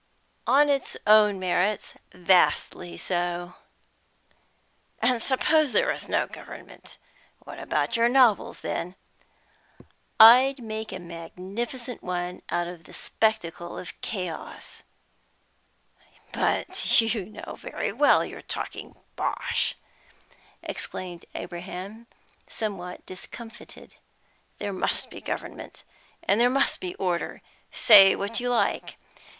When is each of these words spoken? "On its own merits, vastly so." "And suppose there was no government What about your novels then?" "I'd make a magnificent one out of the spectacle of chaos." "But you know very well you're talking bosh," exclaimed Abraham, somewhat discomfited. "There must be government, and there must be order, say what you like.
"On 0.47 0.67
its 0.67 0.97
own 1.05 1.37
merits, 1.39 1.93
vastly 2.11 2.97
so." 2.97 3.53
"And 4.97 5.21
suppose 5.21 5.73
there 5.73 5.91
was 5.91 6.09
no 6.09 6.25
government 6.25 6.97
What 7.37 7.59
about 7.59 7.95
your 7.95 8.09
novels 8.09 8.61
then?" 8.61 8.95
"I'd 10.19 10.57
make 10.57 10.91
a 10.91 10.97
magnificent 10.97 12.01
one 12.01 12.41
out 12.49 12.65
of 12.65 12.85
the 12.85 12.93
spectacle 12.95 13.77
of 13.77 14.01
chaos." 14.01 14.81
"But 16.33 16.99
you 16.99 17.25
know 17.27 17.53
very 17.59 17.91
well 17.91 18.25
you're 18.25 18.41
talking 18.41 18.95
bosh," 19.15 19.75
exclaimed 20.63 21.25
Abraham, 21.35 22.07
somewhat 22.47 23.05
discomfited. 23.05 23.97
"There 24.57 24.73
must 24.73 25.11
be 25.11 25.21
government, 25.21 25.83
and 26.23 26.41
there 26.41 26.49
must 26.49 26.81
be 26.81 26.95
order, 26.95 27.43
say 27.71 28.15
what 28.15 28.39
you 28.39 28.49
like. 28.49 28.97